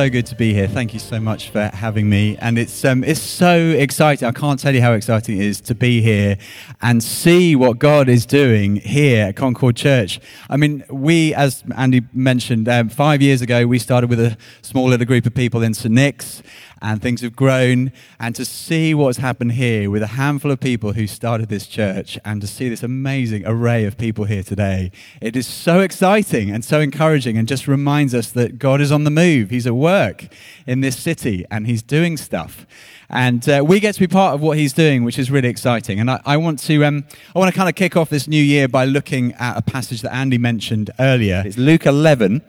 [0.00, 0.66] so good to be here.
[0.66, 2.34] Thank you so much for having me.
[2.38, 4.26] And it's um, it's so exciting.
[4.26, 6.38] I can't tell you how exciting it is to be here
[6.80, 10.18] and see what God is doing here at Concord Church.
[10.48, 14.88] I mean, we, as Andy mentioned, um, five years ago, we started with a small
[14.88, 15.94] little group of people in St.
[15.94, 16.42] Nick's
[16.82, 17.92] and things have grown.
[18.18, 22.18] And to see what's happened here with a handful of people who started this church
[22.24, 26.64] and to see this amazing array of people here today, it is so exciting and
[26.64, 29.50] so encouraging and just reminds us that God is on the move.
[29.50, 30.26] He's at work
[30.66, 32.66] in this city and He's doing stuff.
[33.08, 35.98] And uh, we get to be part of what He's doing, which is really exciting.
[35.98, 38.42] And I, I want to, um, I want to kind of kick off this new
[38.42, 41.42] year by looking at a passage that Andy mentioned earlier.
[41.44, 42.42] It's Luke 11,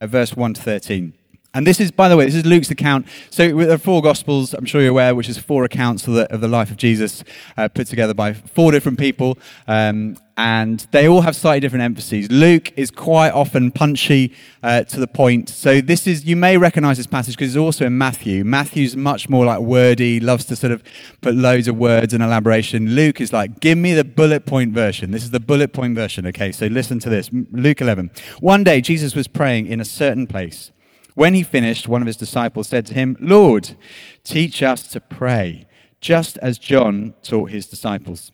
[0.00, 1.12] uh, verse 1 to 13.
[1.56, 3.06] And this is, by the way, this is Luke's account.
[3.30, 6.30] So there are four Gospels, I'm sure you're aware, which is four accounts of the,
[6.30, 7.24] of the life of Jesus
[7.56, 9.38] uh, put together by four different people.
[9.66, 12.30] Um, and they all have slightly different emphases.
[12.30, 15.48] Luke is quite often punchy uh, to the point.
[15.48, 18.44] So this is, you may recognize this passage because it's also in Matthew.
[18.44, 20.82] Matthew's much more like wordy, loves to sort of
[21.22, 22.90] put loads of words and elaboration.
[22.90, 25.10] Luke is like, give me the bullet point version.
[25.10, 26.26] This is the bullet point version.
[26.26, 27.30] Okay, so listen to this.
[27.32, 28.10] Luke 11.
[28.40, 30.70] One day Jesus was praying in a certain place.
[31.16, 33.74] When he finished, one of his disciples said to him, Lord,
[34.22, 35.66] teach us to pray,
[35.98, 38.32] just as John taught his disciples.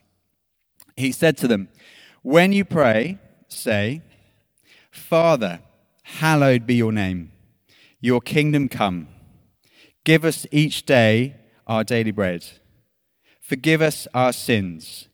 [0.97, 1.69] He said to them,
[2.23, 4.03] When you pray, say,
[4.91, 5.61] Father,
[6.03, 7.31] hallowed be your name,
[8.01, 9.07] your kingdom come.
[10.03, 11.37] Give us each day
[11.69, 12.45] our daily bread.
[13.41, 15.09] Forgive us our sins,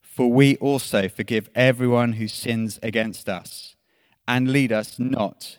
[0.00, 3.76] for we also forgive everyone who sins against us.
[4.26, 5.58] And lead us not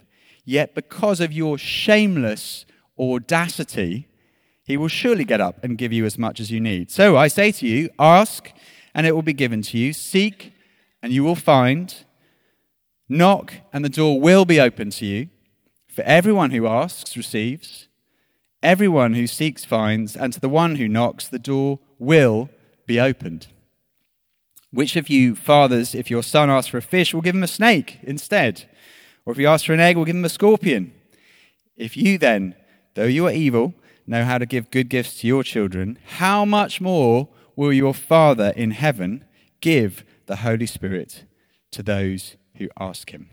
[0.43, 2.65] Yet, because of your shameless
[2.99, 4.07] audacity,
[4.63, 6.89] he will surely get up and give you as much as you need.
[6.91, 8.51] So I say to you ask,
[8.93, 9.93] and it will be given to you.
[9.93, 10.53] Seek,
[11.01, 12.05] and you will find.
[13.09, 15.29] Knock, and the door will be opened to you.
[15.87, 17.89] For everyone who asks receives,
[18.63, 22.49] everyone who seeks finds, and to the one who knocks, the door will
[22.85, 23.47] be opened.
[24.71, 27.47] Which of you, fathers, if your son asks for a fish, will give him a
[27.47, 28.69] snake instead?
[29.25, 30.93] Or if you ask for an egg, we'll give them a scorpion.
[31.75, 32.55] If you then,
[32.95, 33.73] though you are evil,
[34.07, 38.53] know how to give good gifts to your children, how much more will your Father
[38.55, 39.25] in heaven
[39.61, 41.25] give the Holy Spirit
[41.71, 43.29] to those who ask him?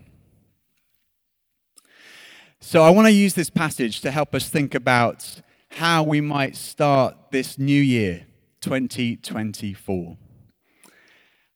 [2.59, 6.55] So I want to use this passage to help us think about how we might
[6.55, 8.25] start this new year,
[8.61, 10.17] 2024.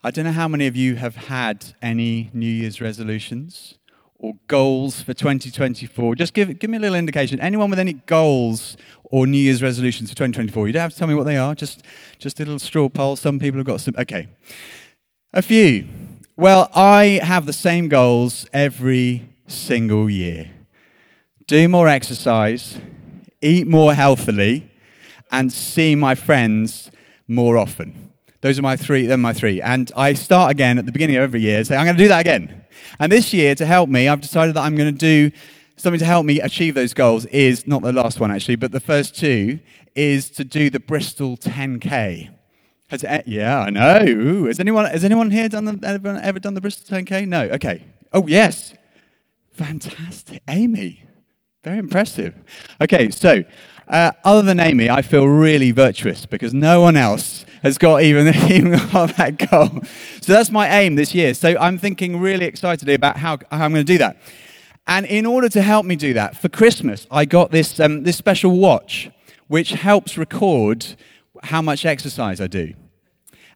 [0.03, 3.77] I don't know how many of you have had any New Year's resolutions
[4.23, 6.15] or goals for 2024?
[6.15, 7.39] Just give, give me a little indication.
[7.41, 10.67] Anyone with any goals or New Year's resolutions for 2024?
[10.67, 11.83] You don't have to tell me what they are, just,
[12.17, 13.17] just a little straw poll.
[13.17, 13.93] Some people have got some.
[13.97, 14.29] Okay.
[15.33, 15.87] A few.
[16.37, 20.49] Well, I have the same goals every single year
[21.47, 22.79] do more exercise,
[23.41, 24.71] eat more healthily,
[25.31, 26.89] and see my friends
[27.27, 28.12] more often.
[28.43, 29.07] Those are my three.
[29.07, 29.61] They're my three.
[29.61, 32.09] And I start again at the beginning of every year, say, I'm going to do
[32.09, 32.65] that again.
[32.99, 35.31] And this year, to help me, I've decided that I'm going to do
[35.77, 38.81] something to help me achieve those goals is not the last one actually, but the
[38.81, 39.61] first two
[39.95, 42.31] is to do the Bristol 10K.
[42.89, 44.05] Has, yeah, I know.
[44.05, 47.25] Ooh, has anyone has anyone here done the, ever, ever done the Bristol 10K?
[47.25, 47.43] No.
[47.43, 47.85] Okay.
[48.11, 48.73] Oh yes,
[49.53, 51.05] fantastic, Amy.
[51.63, 52.35] Very impressive.
[52.81, 53.45] Okay, so
[53.87, 58.27] uh, other than Amy, I feel really virtuous because no one else has got even,
[58.51, 59.81] even got that goal.
[60.21, 61.33] So that's my aim this year.
[61.33, 64.17] So I'm thinking really excitedly about how, how I'm going to do that.
[64.85, 68.17] And in order to help me do that, for Christmas, I got this, um, this
[68.17, 69.09] special watch
[69.47, 70.95] which helps record
[71.43, 72.73] how much exercise I do.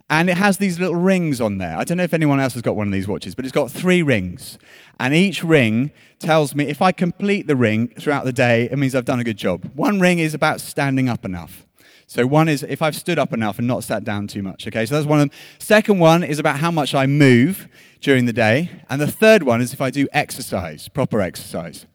[0.10, 1.78] And it has these little rings on there.
[1.78, 3.70] I don't know if anyone else has got one of these watches, but it's got
[3.70, 4.58] three rings.
[5.00, 8.96] And each ring tells me if I complete the ring throughout the day, it means
[8.96, 9.70] I've done a good job.
[9.76, 11.67] One ring is about standing up enough.
[12.10, 14.66] So one is if I've stood up enough and not sat down too much.
[14.66, 15.38] Okay, so that's one of them.
[15.60, 17.68] Second one is about how much I move
[18.00, 18.72] during the day.
[18.90, 21.86] And the third one is if I do exercise, proper exercise.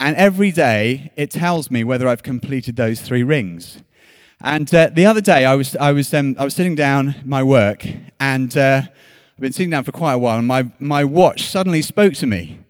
[0.00, 3.82] And every day it tells me whether I've completed those three rings.
[4.40, 7.42] And uh, the other day I was, I, was, um, I was sitting down my
[7.42, 7.86] work
[8.18, 11.82] and uh, I've been sitting down for quite a while and my, my watch suddenly
[11.82, 12.61] spoke to me.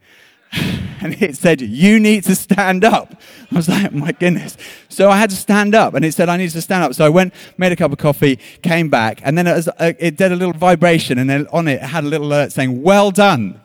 [1.00, 3.14] and it said, You need to stand up.
[3.50, 4.56] I was like, My goodness.
[4.88, 6.94] So I had to stand up, and it said, I need to stand up.
[6.94, 9.92] So I went, made a cup of coffee, came back, and then it, was, uh,
[9.98, 12.82] it did a little vibration, and then on it, it had a little alert saying,
[12.82, 13.60] Well done.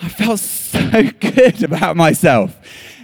[0.00, 2.56] I felt so good about myself.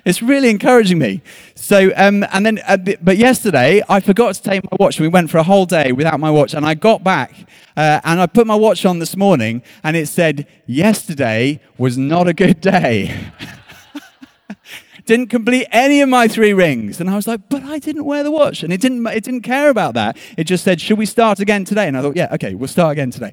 [0.05, 1.23] It's really encouraging me.
[1.55, 5.01] So, um, and then, uh, but yesterday I forgot to take my watch.
[5.01, 7.33] We went for a whole day without my watch, and I got back
[7.77, 12.29] uh, and I put my watch on this morning, and it said, "Yesterday was not
[12.29, 13.31] a good day."
[15.05, 17.01] didn't complete any of my three rings.
[17.01, 18.62] And I was like, but I didn't wear the watch.
[18.62, 20.17] And it didn't, it didn't care about that.
[20.37, 21.87] It just said, should we start again today?
[21.87, 23.33] And I thought, yeah, okay, we'll start again today.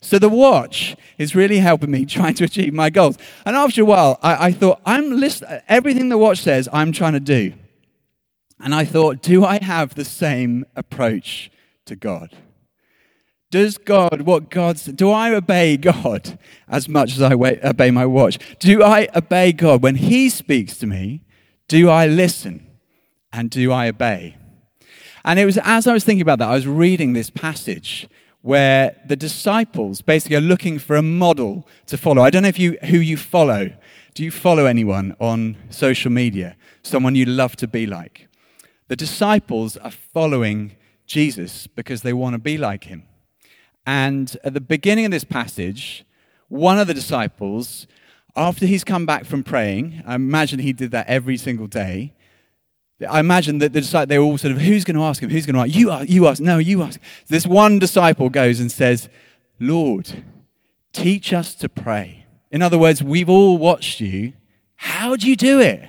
[0.00, 3.18] So the watch is really helping me trying to achieve my goals.
[3.44, 7.12] And after a while, I, I thought, I'm list- everything the watch says, I'm trying
[7.14, 7.52] to do.
[8.58, 11.50] And I thought, do I have the same approach
[11.86, 12.36] to God?
[13.50, 16.38] Does God, what God's, do I obey God
[16.68, 18.38] as much as I obey my watch?
[18.60, 21.24] Do I obey God when He speaks to me?
[21.66, 22.66] Do I listen?
[23.32, 24.36] And do I obey?
[25.24, 28.08] And it was as I was thinking about that, I was reading this passage
[28.42, 32.22] where the disciples basically are looking for a model to follow.
[32.22, 33.70] I don't know if you, who you follow.
[34.14, 36.56] Do you follow anyone on social media?
[36.82, 38.28] Someone you love to be like?
[38.88, 40.76] The disciples are following
[41.06, 43.04] Jesus because they want to be like him.
[43.90, 46.04] And at the beginning of this passage,
[46.46, 47.88] one of the disciples,
[48.36, 52.14] after he's come back from praying, I imagine he did that every single day,
[53.08, 55.28] I imagine that the disciples, they were all sort of, who's going to ask him?
[55.28, 55.74] Who's going to ask?
[55.74, 56.40] You ask, you ask.
[56.40, 57.00] No, you ask.
[57.26, 59.08] This one disciple goes and says,
[59.58, 60.22] Lord,
[60.92, 62.26] teach us to pray.
[62.52, 64.34] In other words, we've all watched you.
[64.76, 65.82] How do you do it?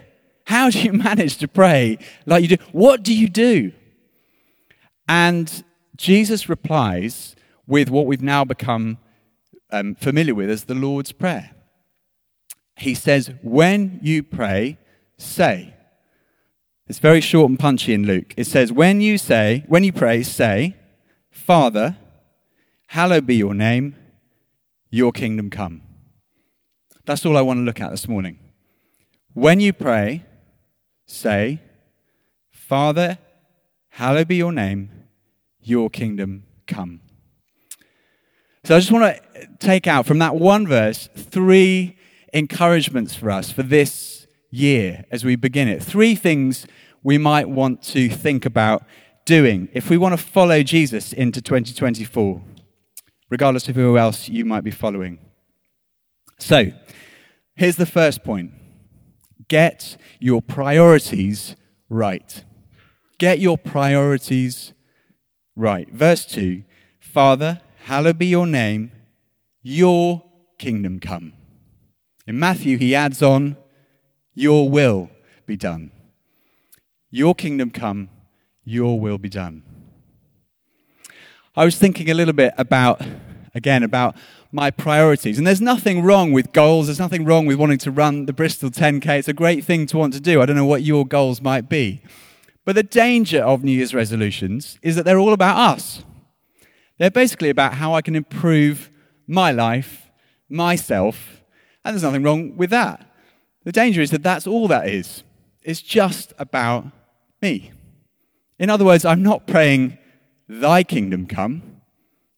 [0.45, 2.63] How do you manage to pray like you do?
[2.71, 3.73] What do you do?
[5.07, 5.63] And
[5.97, 7.35] Jesus replies
[7.71, 8.97] with what we've now become
[9.71, 11.51] um, familiar with as the Lord's Prayer.
[12.75, 14.77] He says, When you pray,
[15.17, 15.73] say,
[16.87, 18.33] it's very short and punchy in Luke.
[18.35, 20.75] It says, When you say, when you pray, say,
[21.29, 21.95] Father,
[22.87, 23.95] hallowed be your name,
[24.89, 25.81] your kingdom come.
[27.05, 28.37] That's all I want to look at this morning.
[29.33, 30.25] When you pray,
[31.05, 31.61] say,
[32.51, 33.17] Father,
[33.91, 34.89] hallowed be your name,
[35.61, 36.99] your kingdom come.
[38.71, 41.97] So I just want to take out from that one verse three
[42.33, 45.83] encouragements for us for this year as we begin it.
[45.83, 46.65] Three things
[47.03, 48.85] we might want to think about
[49.25, 52.41] doing if we want to follow Jesus into 2024,
[53.29, 55.19] regardless of who else you might be following.
[56.39, 56.71] So,
[57.55, 58.53] here's the first point
[59.49, 61.57] get your priorities
[61.89, 62.45] right.
[63.19, 64.71] Get your priorities
[65.57, 65.91] right.
[65.91, 66.63] Verse 2
[67.01, 68.91] Father, hallowed be your name,
[69.61, 70.23] your
[70.57, 71.33] kingdom come.
[72.27, 73.57] In Matthew, he adds on,
[74.33, 75.09] Your will
[75.45, 75.91] be done.
[77.09, 78.09] Your kingdom come,
[78.63, 79.63] your will be done.
[81.55, 83.01] I was thinking a little bit about,
[83.53, 84.15] again, about
[84.51, 85.37] my priorities.
[85.37, 86.87] And there's nothing wrong with goals.
[86.87, 89.19] There's nothing wrong with wanting to run the Bristol 10K.
[89.19, 90.41] It's a great thing to want to do.
[90.41, 92.01] I don't know what your goals might be.
[92.63, 96.03] But the danger of New Year's resolutions is that they're all about us.
[97.01, 98.91] They're basically about how I can improve
[99.25, 100.11] my life,
[100.47, 101.41] myself,
[101.83, 103.11] and there's nothing wrong with that.
[103.63, 105.23] The danger is that that's all that is.
[105.63, 106.85] It's just about
[107.41, 107.71] me.
[108.59, 109.97] In other words, I'm not praying,
[110.47, 111.81] Thy kingdom come.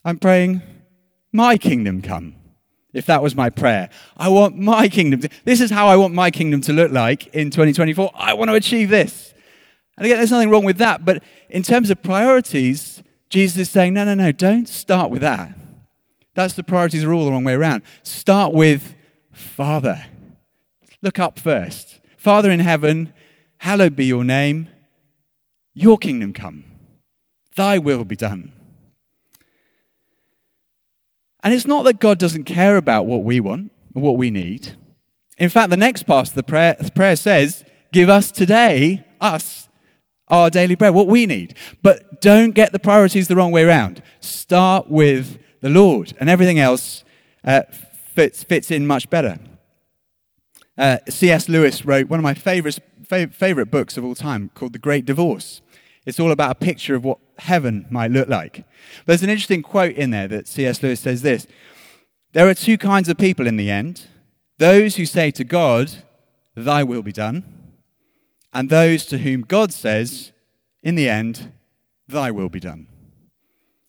[0.06, 0.62] I'm praying,
[1.34, 2.36] My kingdom come.
[2.94, 5.20] If that was my prayer, I want my kingdom.
[5.20, 8.12] To, this is how I want my kingdom to look like in 2024.
[8.16, 9.34] I want to achieve this.
[9.98, 11.04] And again, there's nothing wrong with that.
[11.04, 15.58] But in terms of priorities, Jesus is saying, no, no, no, don't start with that.
[16.36, 17.82] That's the priorities are all the wrong way around.
[18.04, 18.94] Start with
[19.32, 20.06] Father.
[21.02, 22.00] Look up first.
[22.16, 23.12] Father in heaven,
[23.58, 24.70] hallowed be your name.
[25.74, 26.64] Your kingdom come,
[27.56, 28.54] thy will be done.
[31.44, 34.78] And it's not that God doesn't care about what we want or what we need.
[35.40, 39.63] In fact, the next part of the prayer, the prayer says, Give us today, us,
[40.28, 41.56] our daily bread, what we need.
[41.82, 44.02] But don't get the priorities the wrong way around.
[44.20, 47.04] Start with the Lord, and everything else
[47.44, 47.64] uh,
[48.14, 49.40] fits, fits in much better.
[50.78, 51.48] Uh, C.S.
[51.50, 55.62] Lewis wrote one of my favorite, favorite books of all time called The Great Divorce.
[56.06, 58.66] It's all about a picture of what heaven might look like.
[59.06, 60.82] There's an interesting quote in there that C.S.
[60.82, 61.48] Lewis says this
[62.34, 64.08] There are two kinds of people in the end
[64.58, 65.92] those who say to God,
[66.56, 67.44] Thy will be done,
[68.54, 70.32] and those to whom God says,
[70.82, 71.52] In the end,
[72.08, 72.88] Thy will be done.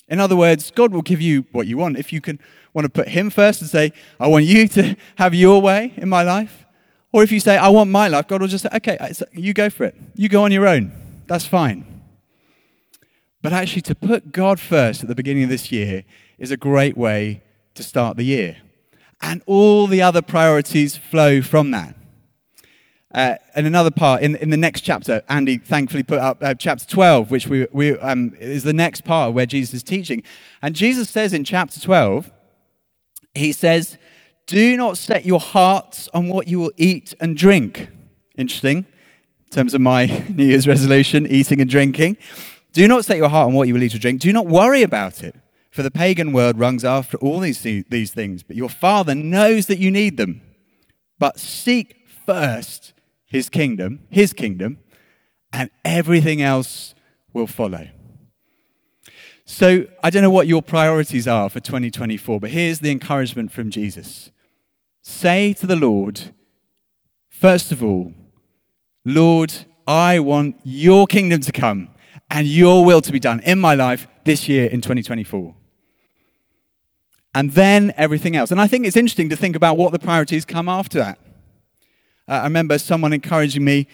[0.08, 1.98] In other words, God will give you what you want.
[1.98, 2.38] If you can
[2.72, 6.08] want to put Him first and say, I want you to have your way in
[6.08, 6.64] my life,
[7.12, 8.98] Or if you say, I want my life, God will just say, okay,
[9.32, 9.94] you go for it.
[10.16, 10.90] You go on your own.
[11.28, 11.86] That's fine.
[13.40, 16.04] But actually, to put God first at the beginning of this year
[16.38, 17.42] is a great way
[17.74, 18.56] to start the year.
[19.20, 21.94] And all the other priorities flow from that.
[23.14, 26.84] Uh, and another part in, in the next chapter, Andy thankfully put up uh, chapter
[26.84, 30.24] 12, which we, we, um, is the next part where Jesus is teaching.
[30.60, 32.32] And Jesus says in chapter 12,
[33.36, 33.98] he says,
[34.48, 37.88] Do not set your hearts on what you will eat and drink.
[38.36, 42.16] Interesting, in terms of my New Year's resolution, eating and drinking.
[42.72, 44.22] Do not set your heart on what you will eat or drink.
[44.22, 45.36] Do not worry about it,
[45.70, 49.78] for the pagan world runs after all these, these things, but your Father knows that
[49.78, 50.42] you need them.
[51.20, 52.93] But seek first
[53.34, 54.78] his kingdom, his kingdom,
[55.52, 56.94] and everything else
[57.32, 57.88] will follow.
[59.44, 63.70] So, I don't know what your priorities are for 2024, but here's the encouragement from
[63.70, 64.30] Jesus.
[65.02, 66.32] Say to the Lord,
[67.28, 68.14] first of all,
[69.04, 69.52] Lord,
[69.84, 71.88] I want your kingdom to come
[72.30, 75.56] and your will to be done in my life this year in 2024.
[77.34, 78.52] And then everything else.
[78.52, 81.18] And I think it's interesting to think about what the priorities come after that.
[82.26, 83.86] Uh, I remember someone encouraging me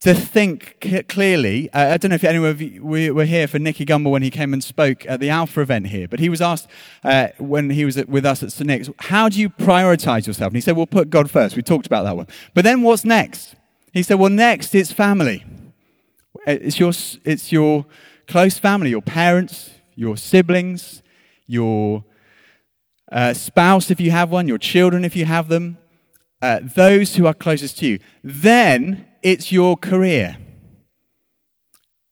[0.00, 1.70] to think clearly.
[1.72, 4.30] Uh, I don't know if any of you were here for Nicky Gumbel when he
[4.30, 6.68] came and spoke at the Alpha event here, but he was asked
[7.04, 8.66] uh, when he was at, with us at St.
[8.66, 10.50] Nick's, how do you prioritize yourself?
[10.50, 11.56] And he said, well, put God first.
[11.56, 12.26] We talked about that one.
[12.52, 13.54] But then what's next?
[13.94, 15.44] He said, well, next it's family.
[16.46, 16.92] It's your,
[17.24, 17.86] it's your
[18.26, 21.02] close family, your parents, your siblings,
[21.46, 22.04] your
[23.10, 25.78] uh, spouse if you have one, your children if you have them,
[26.44, 27.98] uh, those who are closest to you.
[28.22, 30.36] Then it's your career.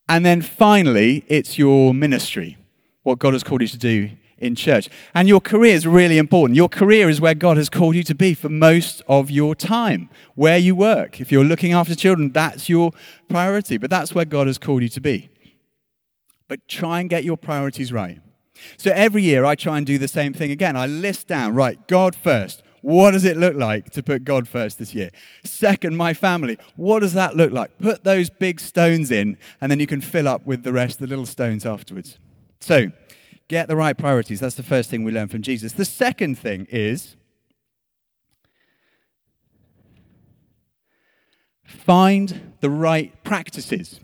[0.09, 2.57] And then finally, it's your ministry,
[3.03, 4.09] what God has called you to do
[4.39, 4.89] in church.
[5.13, 6.55] And your career is really important.
[6.55, 10.09] Your career is where God has called you to be for most of your time,
[10.33, 11.21] where you work.
[11.21, 12.91] If you're looking after children, that's your
[13.29, 15.29] priority, but that's where God has called you to be.
[16.47, 18.19] But try and get your priorities right.
[18.77, 20.75] So every year I try and do the same thing again.
[20.75, 22.63] I list down, right, God first.
[22.83, 25.09] What does it look like to put God first this year?
[25.45, 26.57] Second, my family.
[26.75, 27.77] What does that look like?
[27.79, 31.07] Put those big stones in, and then you can fill up with the rest, the
[31.07, 32.19] little stones afterwards.
[32.59, 32.91] So,
[33.47, 34.41] get the right priorities.
[34.41, 35.71] That's the first thing we learn from Jesus.
[35.71, 37.15] The second thing is
[41.63, 44.01] find the right practices.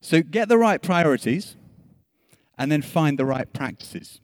[0.00, 1.56] So, get the right priorities
[2.56, 4.20] and then find the right practices.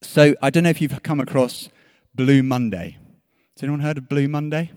[0.00, 1.70] So I don't know if you've come across
[2.14, 2.98] Blue Monday.
[3.56, 4.70] Has anyone heard of Blue Monday?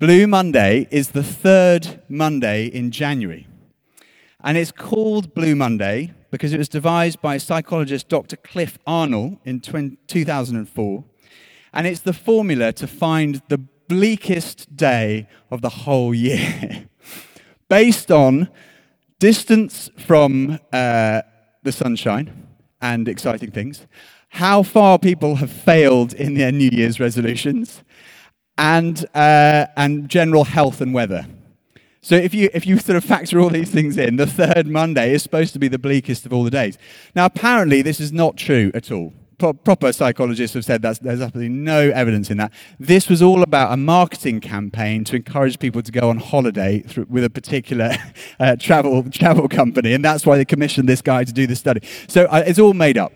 [0.00, 3.46] Blue Monday is the third Monday in January.
[4.42, 8.34] And it's called Blue Monday because it was devised by psychologist Dr.
[8.36, 11.04] Cliff Arnall in 2004.
[11.72, 16.86] And it's the formula to find the bleakest day of the whole year
[17.68, 18.48] based on
[19.20, 21.22] distance from uh,
[21.62, 22.51] the sunshine
[22.82, 23.86] and exciting things,
[24.28, 27.82] how far people have failed in their New Year's resolutions,
[28.58, 31.26] and, uh, and general health and weather.
[32.02, 35.14] So if you, if you sort of factor all these things in, the third Monday
[35.14, 36.76] is supposed to be the bleakest of all the days.
[37.14, 39.12] Now, apparently, this is not true at all.
[39.42, 42.52] Pro- proper psychologists have said that there's absolutely no evidence in that.
[42.78, 47.06] This was all about a marketing campaign to encourage people to go on holiday through,
[47.10, 47.96] with a particular
[48.38, 51.80] uh, travel, travel company, and that's why they commissioned this guy to do the study.
[52.06, 53.12] So uh, it's all made up.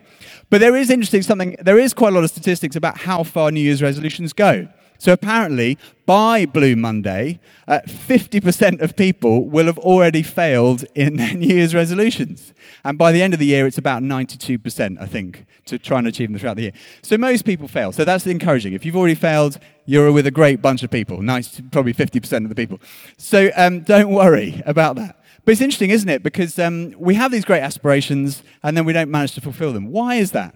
[0.50, 3.52] But there is interesting something, there is quite a lot of statistics about how far
[3.52, 4.66] New Year's resolutions go.
[4.98, 11.34] So apparently, by Blue Monday, uh, 50% of people will have already failed in their
[11.36, 12.54] New Year's resolutions.
[12.84, 16.06] And by the end of the year, it's about 92%, I think, to try and
[16.06, 16.72] achieve them throughout the year.
[17.02, 17.92] So most people fail.
[17.92, 18.72] So that's encouraging.
[18.72, 22.48] If you've already failed, you're with a great bunch of people, 90, probably 50% of
[22.48, 22.80] the people.
[23.16, 25.20] So um, don't worry about that.
[25.44, 26.22] But it's interesting, isn't it?
[26.22, 29.92] Because um, we have these great aspirations and then we don't manage to fulfill them.
[29.92, 30.54] Why is that?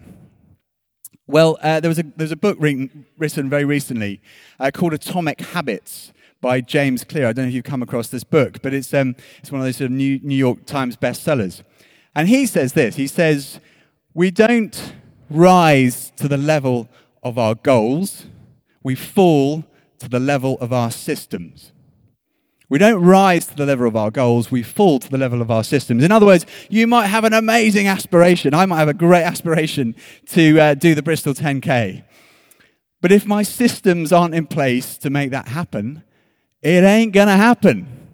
[1.31, 4.21] Well, uh, there, was a, there was a book written, written very recently
[4.59, 6.11] uh, called Atomic Habits
[6.41, 7.25] by James Clear.
[7.25, 9.65] I don't know if you've come across this book, but it's, um, it's one of
[9.65, 11.63] those sort of New, New York Times bestsellers.
[12.13, 13.61] And he says this he says,
[14.13, 14.93] We don't
[15.29, 16.89] rise to the level
[17.23, 18.25] of our goals,
[18.83, 19.63] we fall
[19.99, 21.71] to the level of our systems.
[22.71, 25.51] We don't rise to the level of our goals, we fall to the level of
[25.51, 26.05] our systems.
[26.05, 28.53] In other words, you might have an amazing aspiration.
[28.53, 29.93] I might have a great aspiration
[30.27, 32.01] to uh, do the Bristol 10K.
[33.01, 36.03] But if my systems aren't in place to make that happen,
[36.61, 38.07] it ain't going to happen.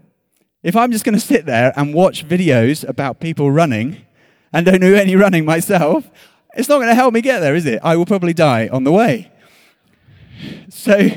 [0.63, 4.07] If I'm just going to sit there and watch videos about people running
[4.51, 6.09] and don't do any running myself,
[6.55, 7.79] it's not going to help me get there, is it?
[7.83, 9.31] I will probably die on the way.
[10.69, 11.11] So,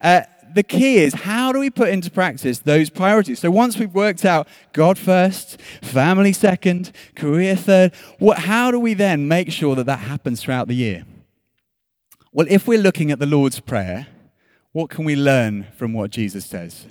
[0.00, 0.22] uh,
[0.54, 3.40] the key is how do we put into practice those priorities?
[3.40, 8.94] So once we've worked out God first, family second, career third, what, how do we
[8.94, 11.04] then make sure that that happens throughout the year?
[12.32, 14.06] Well, if we're looking at the Lord's Prayer,
[14.72, 16.86] what can we learn from what Jesus says?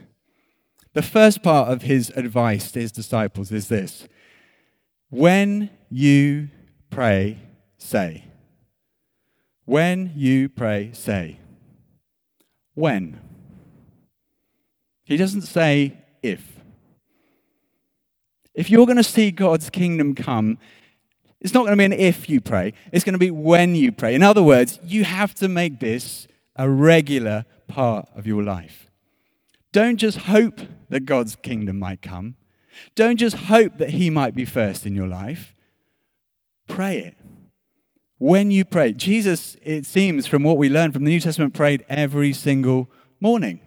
[0.93, 4.07] The first part of his advice to his disciples is this
[5.09, 6.49] When you
[6.89, 7.37] pray,
[7.77, 8.25] say.
[9.65, 11.39] When you pray, say.
[12.73, 13.19] When?
[15.09, 16.61] He doesn't say if.
[18.53, 20.59] If you're going to see God's kingdom come,
[21.41, 23.91] it's not going to be an if you pray, it's going to be when you
[23.91, 24.13] pray.
[24.13, 28.91] In other words, you have to make this a regular part of your life.
[29.71, 32.35] Don't just hope that God's kingdom might come.
[32.93, 35.55] Don't just hope that He might be first in your life.
[36.67, 37.17] Pray it.
[38.19, 41.83] When you pray, Jesus, it seems from what we learn from the New Testament, prayed
[41.89, 43.61] every single morning.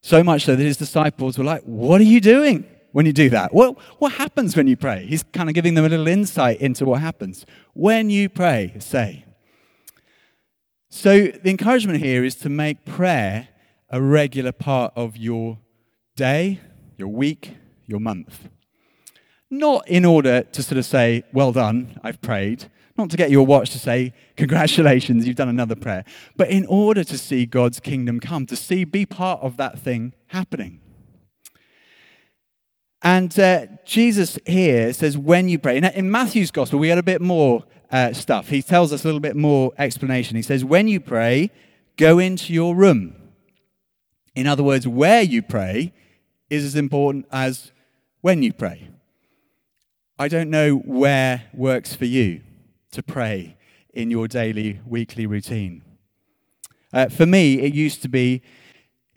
[0.00, 3.30] So much so that his disciples were like, What are you doing when you do
[3.30, 3.52] that?
[3.52, 5.06] What, what happens when you pray?
[5.06, 7.44] He's kind of giving them a little insight into what happens.
[7.74, 9.24] When you pray, say.
[10.90, 13.48] So the encouragement here is to make prayer
[13.90, 15.58] a regular part of your
[16.16, 16.60] day,
[16.96, 18.48] your week, your month.
[19.50, 23.46] Not in order to sort of say, Well done, I've prayed not to get your
[23.46, 26.04] watch to say, Congratulations, you've done another prayer,
[26.36, 30.12] but in order to see God's kingdom come, to see, be part of that thing
[30.26, 30.80] happening.
[33.00, 35.76] And uh, Jesus here says, when you pray.
[35.76, 38.48] In, in Matthew's gospel, we had a bit more uh, stuff.
[38.48, 40.34] He tells us a little bit more explanation.
[40.34, 41.52] He says, when you pray,
[41.96, 43.14] go into your room.
[44.34, 45.92] In other words, where you pray
[46.50, 47.70] is as important as
[48.20, 48.88] when you pray.
[50.20, 52.40] I don't know where works for you
[52.90, 53.56] to pray
[53.92, 55.82] in your daily, weekly routine?
[56.92, 58.42] Uh, for me, it used to be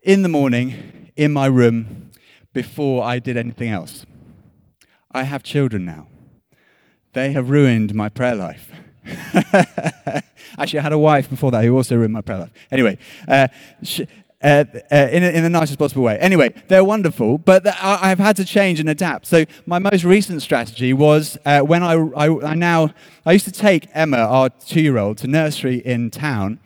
[0.04, 2.12] in the morning, in my room,
[2.54, 4.06] before I did anything else.
[5.12, 6.08] I have children now.
[7.14, 8.72] They have ruined my prayer life.
[10.58, 12.52] Actually, I had a wife before that who also ruined my prayer life.
[12.72, 13.48] Anyway, uh,
[14.44, 16.18] uh, in, a, in the nicest possible way.
[16.20, 19.28] Anyway, they're wonderful, but the, I, have had to change and adapt.
[19.28, 22.94] So my most recent strategy was uh, when I, I, I, now
[23.26, 26.60] I used to take Emma, our two-year-old, to nursery in town.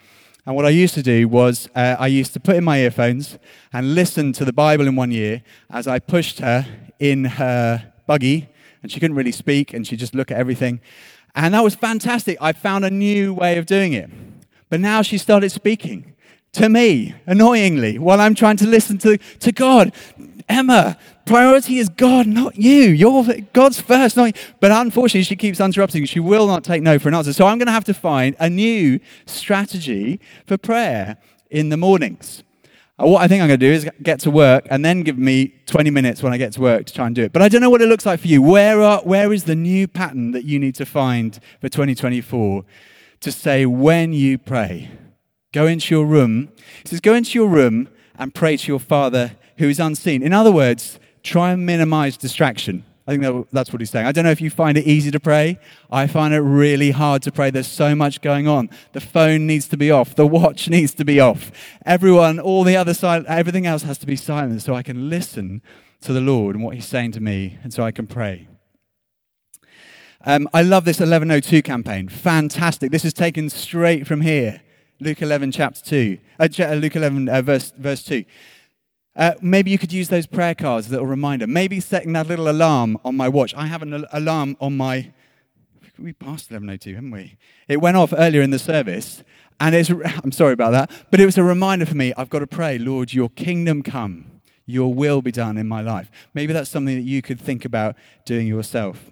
[0.45, 3.37] And what I used to do was uh, I used to put in my earphones
[3.73, 6.65] and listen to the Bible in one ear as I pushed her
[6.99, 8.47] in her buggy,
[8.81, 10.79] and she couldn't really speak, and she'd just look at everything.
[11.33, 12.37] And that was fantastic.
[12.39, 14.09] I found a new way of doing it.
[14.69, 16.14] But now she started speaking
[16.55, 19.93] to me, annoyingly, while I'm trying to listen to, to God.
[20.47, 22.83] Emma, priority is God, not you.
[22.83, 24.15] You're God's first.
[24.15, 26.05] Not but unfortunately, she keeps interrupting.
[26.05, 27.33] She will not take no for an answer.
[27.33, 31.17] So I'm going to have to find a new strategy for prayer
[31.49, 32.43] in the mornings.
[32.97, 35.17] Uh, what I think I'm going to do is get to work and then give
[35.17, 37.33] me 20 minutes when I get to work to try and do it.
[37.33, 38.41] But I don't know what it looks like for you.
[38.41, 42.63] Where, are, where is the new pattern that you need to find for 2024
[43.19, 44.89] to say when you pray?
[45.55, 46.49] Go into your room.
[46.83, 47.87] He says, Go into your room
[48.19, 50.21] and pray to your Father who is unseen.
[50.21, 52.83] In other words, try and minimize distraction.
[53.07, 54.05] I think that, that's what he's saying.
[54.05, 55.57] I don't know if you find it easy to pray.
[55.89, 57.51] I find it really hard to pray.
[57.51, 58.69] There's so much going on.
[58.91, 60.13] The phone needs to be off.
[60.13, 61.53] The watch needs to be off.
[61.85, 65.61] Everyone, all the other side, everything else has to be silent so I can listen
[66.01, 68.49] to the Lord and what he's saying to me and so I can pray.
[70.25, 72.09] Um, I love this 1102 campaign.
[72.09, 72.91] Fantastic.
[72.91, 74.59] This is taken straight from here.
[75.01, 78.23] Luke 11, chapter 2, uh, uh, Luke 11, uh, verse, verse 2.
[79.15, 81.47] Uh, maybe you could use those prayer cards, as a little reminder.
[81.47, 83.53] Maybe setting that little alarm on my watch.
[83.55, 85.11] I have an alarm on my.
[85.97, 87.37] We passed 11:02, haven't we?
[87.67, 89.23] It went off earlier in the service,
[89.59, 89.89] and it's.
[90.23, 92.13] I'm sorry about that, but it was a reminder for me.
[92.17, 96.11] I've got to pray, Lord, Your kingdom come, Your will be done in my life.
[96.33, 99.11] Maybe that's something that you could think about doing yourself.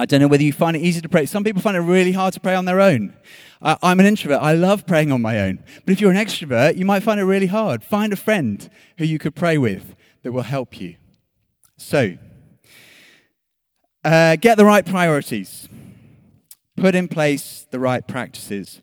[0.00, 1.26] I don't know whether you find it easy to pray.
[1.26, 3.14] Some people find it really hard to pray on their own.
[3.60, 4.40] I'm an introvert.
[4.40, 5.62] I love praying on my own.
[5.84, 7.84] But if you're an extrovert, you might find it really hard.
[7.84, 10.96] Find a friend who you could pray with that will help you.
[11.76, 12.16] So,
[14.02, 15.68] uh, get the right priorities,
[16.78, 18.80] put in place the right practices,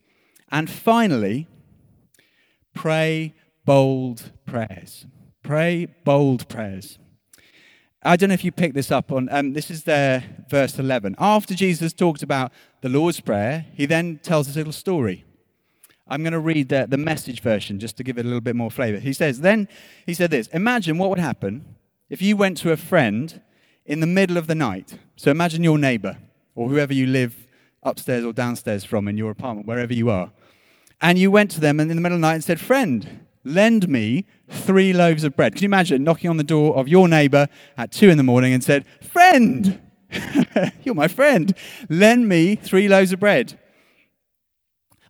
[0.52, 1.48] and finally,
[2.76, 3.34] pray
[3.66, 5.08] bold prayers.
[5.42, 7.00] Pray bold prayers.
[8.08, 11.18] I don't know if you picked this up on, um, this is there, verse 11.
[11.20, 15.26] After Jesus talked about the Lord's Prayer, he then tells a little story.
[16.08, 18.56] I'm going to read the, the message version just to give it a little bit
[18.56, 19.00] more flavor.
[19.00, 19.68] He says, Then
[20.06, 21.76] he said this Imagine what would happen
[22.10, 23.42] if you went to a friend
[23.86, 24.98] in the middle of the night.
[25.18, 26.18] So imagine your neighbor
[26.56, 27.46] or whoever you live
[27.84, 30.32] upstairs or downstairs from in your apartment, wherever you are.
[31.02, 33.88] and you went to them in the middle of the night and said, Friend, lend
[33.88, 35.54] me three loaves of bread.
[35.54, 38.54] Can you imagine knocking on the door of your neighbor at two in the morning
[38.54, 39.80] and said, Friend,
[40.84, 41.56] you're my friend,
[41.90, 43.60] lend me three loaves of bread?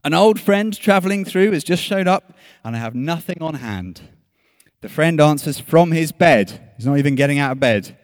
[0.04, 4.02] An old friend traveling through has just showed up, and I have nothing on hand.
[4.82, 6.74] The friend answers from his bed.
[6.78, 7.98] He's not even getting out of bed.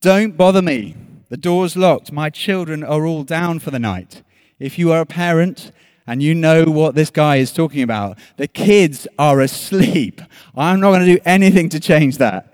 [0.00, 0.94] Don't bother me.
[1.28, 2.12] The door's locked.
[2.12, 4.22] My children are all down for the night.
[4.58, 5.72] If you are a parent
[6.06, 10.20] and you know what this guy is talking about, the kids are asleep.
[10.56, 12.52] I'm not going to do anything to change that.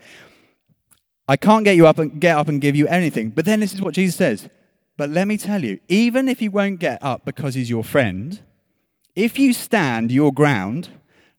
[1.28, 3.30] I can't get you up and get up and give you anything.
[3.30, 4.48] But then this is what Jesus says.
[4.96, 8.40] But let me tell you, even if he won't get up because he's your friend,
[9.14, 10.88] if you stand your ground,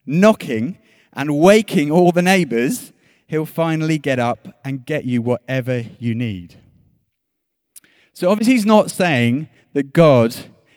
[0.06, 0.78] knocking
[1.14, 2.94] and waking all the neighbors,
[3.28, 6.56] he'll finally get up and get you whatever you need.
[8.14, 10.36] So obviously, he's not saying that God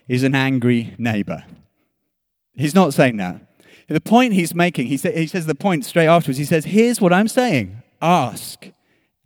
[0.09, 1.45] is an angry neighbor.
[2.55, 3.41] He's not saying that.
[3.89, 6.39] The point he's making, he, he says the point straight afterwards.
[6.39, 8.71] He says, Here's what I'm saying ask,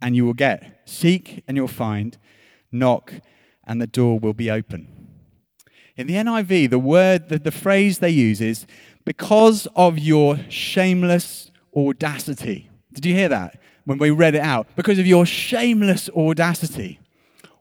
[0.01, 0.81] and you will get.
[0.85, 2.17] Seek, and you'll find.
[2.71, 3.13] Knock,
[3.65, 4.87] and the door will be open.
[5.97, 8.65] In the NIV, the word, the, the phrase they use is
[9.03, 12.69] because of your shameless audacity.
[12.93, 14.67] Did you hear that when we read it out?
[14.75, 16.99] Because of your shameless audacity.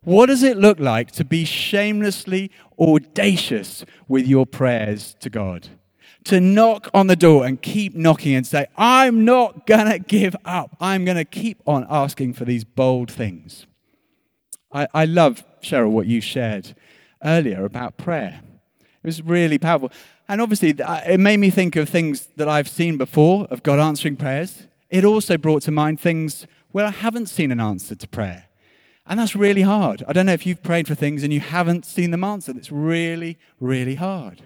[0.03, 5.69] What does it look like to be shamelessly audacious with your prayers to God?
[6.25, 10.37] To knock on the door and keep knocking and say, I'm not going to give
[10.45, 10.77] up.
[10.81, 13.67] I'm going to keep on asking for these bold things.
[14.73, 16.75] I, I love, Cheryl, what you shared
[17.23, 18.41] earlier about prayer.
[18.81, 19.91] It was really powerful.
[20.29, 24.17] And obviously, it made me think of things that I've seen before of God answering
[24.17, 24.67] prayers.
[24.91, 28.50] It also brought to mind things where I haven't seen an answer to prayer.
[29.07, 30.05] And that's really hard.
[30.07, 32.57] I don't know if you've prayed for things and you haven't seen them answered.
[32.57, 34.43] It's really, really hard.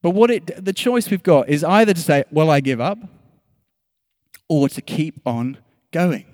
[0.00, 2.98] But what it, the choice we've got is either to say, well, I give up,
[4.48, 5.58] or to keep on
[5.92, 6.24] going.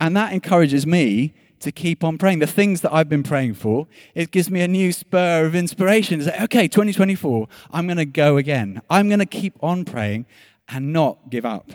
[0.00, 2.40] And that encourages me to keep on praying.
[2.40, 6.18] The things that I've been praying for, it gives me a new spur of inspiration
[6.18, 8.82] to say, okay, 2024, I'm going to go again.
[8.90, 10.26] I'm going to keep on praying
[10.68, 11.72] and not give up.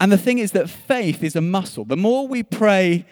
[0.00, 1.84] And the thing is that faith is a muscle.
[1.84, 3.04] The more we pray,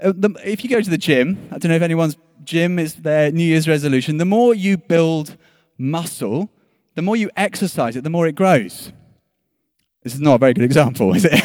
[0.00, 0.12] uh,
[0.44, 3.44] if you go to the gym, I don't know if anyone's gym is their New
[3.44, 5.36] Year's resolution, the more you build
[5.78, 6.50] muscle,
[6.94, 8.92] the more you exercise it, the more it grows.
[10.02, 11.32] This is not a very good example, is it?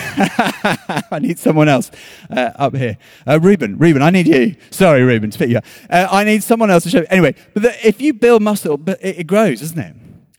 [1.11, 1.89] I need someone else
[2.29, 2.97] uh, up here.
[3.25, 4.55] Uh, Ruben, Ruben, I need you.
[4.69, 5.59] Sorry, Ruben, to fit you.
[5.89, 7.03] Uh, I need someone else to show.
[7.09, 9.95] Anyway, but the, if you build muscle, but it, it grows, doesn't it?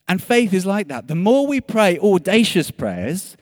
[0.07, 1.09] And faith is like that.
[1.09, 3.37] The more we pray audacious prayers,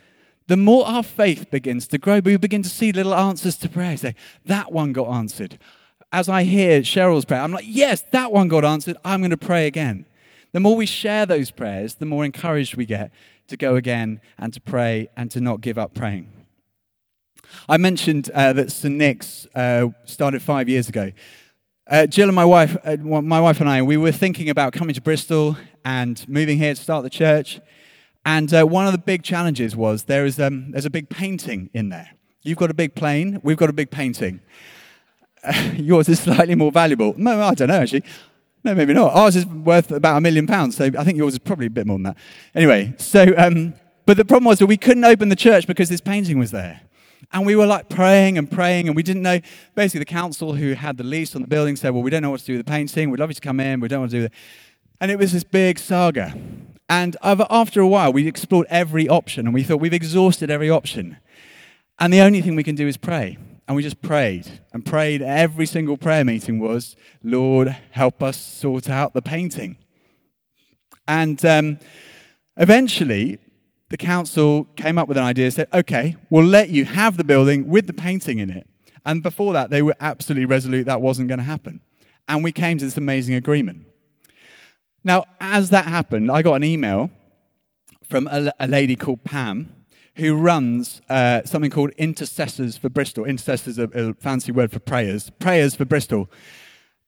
[0.50, 3.96] the more our faith begins to grow, we begin to see little answers to prayer.
[3.96, 5.60] Say, that one got answered.
[6.10, 8.96] As I hear Cheryl's prayer, I'm like, yes, that one got answered.
[9.04, 10.06] I'm going to pray again.
[10.50, 13.12] The more we share those prayers, the more encouraged we get
[13.46, 16.32] to go again and to pray and to not give up praying.
[17.68, 18.92] I mentioned uh, that St.
[18.92, 21.12] Nick's uh, started five years ago.
[21.88, 24.96] Uh, Jill and my wife, uh, my wife and I, we were thinking about coming
[24.96, 27.60] to Bristol and moving here to start the church.
[28.32, 31.68] And uh, one of the big challenges was there is um, there's a big painting
[31.74, 32.10] in there.
[32.42, 34.40] You've got a big plane, we've got a big painting.
[35.42, 37.12] Uh, yours is slightly more valuable.
[37.16, 38.04] No, I don't know actually.
[38.62, 39.12] No, maybe not.
[39.14, 41.88] Ours is worth about a million pounds, so I think yours is probably a bit
[41.88, 42.16] more than that.
[42.54, 43.74] Anyway, so um,
[44.06, 46.82] but the problem was that we couldn't open the church because this painting was there.
[47.32, 49.40] And we were like praying and praying, and we didn't know.
[49.74, 52.30] Basically, the council who had the lease on the building said, Well, we don't know
[52.30, 53.10] what to do with the painting.
[53.10, 53.80] We'd love you to come in.
[53.80, 54.32] We don't want to do that.
[55.00, 56.34] And it was this big saga.
[56.90, 61.18] And after a while, we explored every option and we thought we've exhausted every option.
[62.00, 63.38] And the only thing we can do is pray.
[63.68, 65.22] And we just prayed and prayed.
[65.22, 69.76] Every single prayer meeting was, Lord, help us sort out the painting.
[71.06, 71.78] And um,
[72.56, 73.38] eventually,
[73.90, 77.24] the council came up with an idea and said, okay, we'll let you have the
[77.24, 78.66] building with the painting in it.
[79.06, 81.82] And before that, they were absolutely resolute that wasn't going to happen.
[82.26, 83.86] And we came to this amazing agreement.
[85.02, 87.10] Now, as that happened, I got an email
[88.08, 89.72] from a, a lady called Pam
[90.16, 93.24] who runs uh, something called Intercessors for Bristol.
[93.24, 95.30] Intercessors is a, a, fancy word for prayers.
[95.38, 96.28] Prayers for Bristol.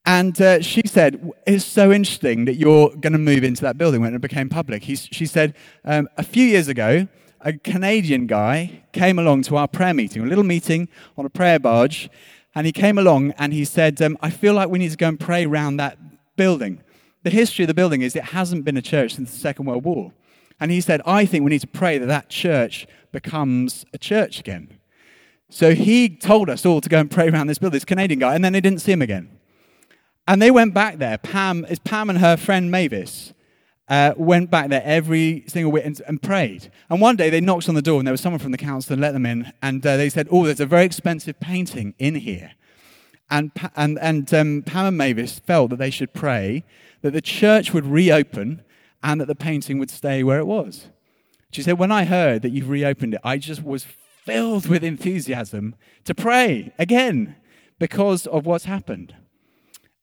[0.07, 4.01] And uh, she said, It's so interesting that you're going to move into that building
[4.01, 4.85] when it became public.
[4.85, 7.09] He, she said, um, A few years ago,
[7.43, 11.59] a Canadian guy came along to our prayer meeting, a little meeting on a prayer
[11.59, 12.09] barge,
[12.55, 15.09] and he came along and he said, um, I feel like we need to go
[15.09, 15.99] and pray around that
[16.37, 16.83] building
[17.23, 19.85] the history of the building is it hasn't been a church since the Second World
[19.85, 20.13] War.
[20.61, 24.41] And he said, I think we need to pray that that church becomes a church
[24.41, 24.79] again.
[25.51, 28.35] So he told us all to go and pray around this building, this Canadian guy,
[28.35, 29.29] and then they didn't see him again.
[30.27, 31.19] And they went back there.
[31.19, 33.35] Pam, it's Pam and her friend Mavis
[33.89, 36.71] uh, went back there every single week and, and, prayed.
[36.89, 38.93] And one day they knocked on the door and there was someone from the council
[38.93, 39.53] and let them in.
[39.61, 42.53] And uh, they said, Oh, there's a very expensive painting in here.
[43.31, 46.65] And, and, and um, Pam and Mavis felt that they should pray
[47.03, 48.63] that the church would reopen
[49.03, 50.89] and that the painting would stay where it was.
[51.51, 53.85] She said, When I heard that you've reopened it, I just was
[54.25, 57.37] filled with enthusiasm to pray again
[57.79, 59.15] because of what's happened.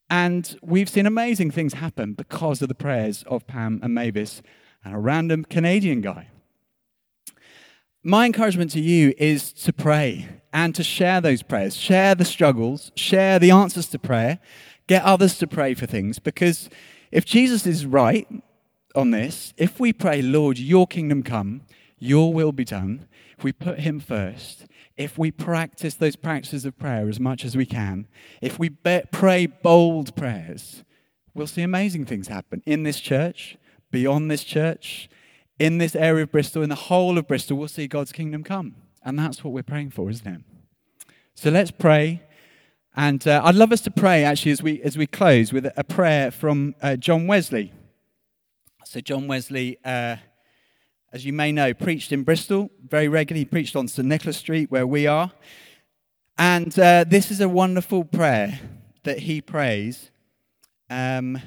[0.10, 4.42] And we've seen amazing things happen because of the prayers of Pam and Mavis
[4.84, 6.30] and a random Canadian guy.
[8.04, 12.92] My encouragement to you is to pray and to share those prayers, share the struggles,
[12.96, 14.40] share the answers to prayer,
[14.90, 16.18] get others to pray for things.
[16.18, 16.68] Because
[17.12, 18.28] if Jesus is right
[18.96, 21.62] on this, if we pray, Lord, your kingdom come,
[22.00, 24.66] your will be done, if we put him first,
[24.98, 28.08] if we practice those practices of prayer as much as we can,
[28.42, 30.84] if we be- pray bold prayers,
[31.36, 33.58] we'll see amazing things happen in this church,
[33.92, 35.08] beyond this church,
[35.60, 37.58] in this area of Bristol, in the whole of Bristol.
[37.58, 38.76] We'll see God's kingdom come.
[39.04, 40.42] And that's what we're praying for, isn't it?
[41.36, 42.24] So let's pray.
[43.00, 45.86] And uh, I'd love us to pray actually as we, as we close with a
[45.86, 47.72] prayer from uh, John Wesley.
[48.84, 49.78] So, John Wesley.
[49.86, 50.18] Uh,
[51.14, 53.40] as you may know, preached in Bristol very regularly.
[53.40, 54.06] He preached on St.
[54.06, 55.32] Nicholas Street, where we are.
[56.38, 58.60] And uh, this is a wonderful prayer
[59.04, 60.12] that he prays
[60.90, 61.42] um,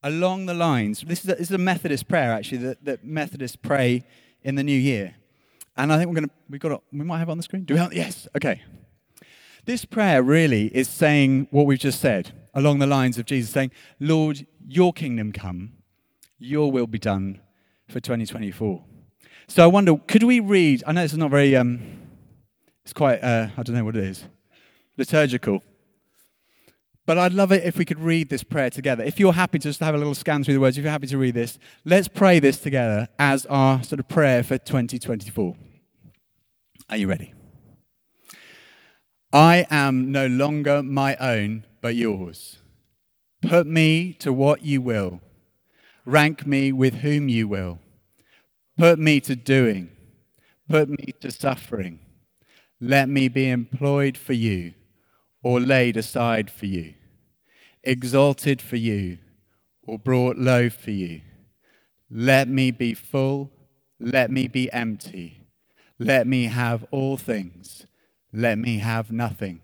[0.00, 1.02] along the lines.
[1.04, 4.04] This is, a, this is a Methodist prayer, actually, that, that Methodists pray
[4.44, 5.16] in the new year.
[5.76, 7.64] And I think we're going to, we've got, we might have it on the screen.
[7.64, 8.62] Do we have, yes, okay.
[9.64, 13.70] This prayer really is saying what we've just said, along the lines of Jesus saying,
[14.00, 15.74] Lord, your kingdom come,
[16.38, 17.40] your will be done
[17.88, 18.84] for 2024.
[19.46, 20.82] So I wonder, could we read?
[20.86, 21.80] I know this is not very, um,
[22.82, 24.24] it's quite, uh, I don't know what it is,
[24.96, 25.62] liturgical.
[27.06, 29.04] But I'd love it if we could read this prayer together.
[29.04, 31.08] If you're happy to just have a little scan through the words, if you're happy
[31.08, 35.56] to read this, let's pray this together as our sort of prayer for 2024.
[36.88, 37.34] Are you ready?
[39.32, 42.58] I am no longer my own, but yours.
[43.42, 45.20] Put me to what you will
[46.06, 47.78] Rank me with whom you will.
[48.78, 49.90] Put me to doing.
[50.68, 52.00] Put me to suffering.
[52.80, 54.74] Let me be employed for you
[55.42, 56.94] or laid aside for you,
[57.84, 59.18] exalted for you
[59.84, 61.22] or brought low for you.
[62.10, 63.50] Let me be full.
[64.00, 65.46] Let me be empty.
[65.98, 67.86] Let me have all things.
[68.32, 69.60] Let me have nothing.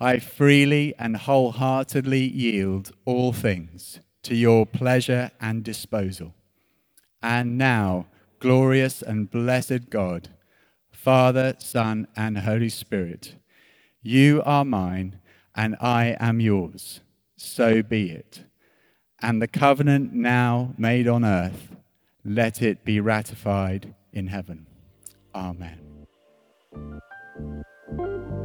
[0.00, 6.34] I freely and wholeheartedly yield all things to your pleasure and disposal.
[7.22, 8.06] And now,
[8.38, 10.28] glorious and blessed God,
[10.90, 13.34] Father, Son, and Holy Spirit,
[14.02, 15.18] you are mine,
[15.54, 17.00] and I am yours.
[17.36, 18.44] So be it.
[19.20, 21.76] And the covenant now made on earth,
[22.24, 24.66] let it be ratified in heaven.
[25.34, 25.88] Amen.
[27.96, 28.37] Thank you.